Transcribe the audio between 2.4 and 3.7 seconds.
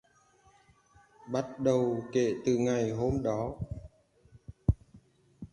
từ ngày hôm đó